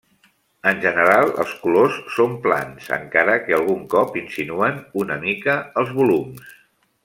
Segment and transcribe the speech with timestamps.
[0.69, 6.53] En general els colors són plans, encara que algun cop insinuen una mica els volums.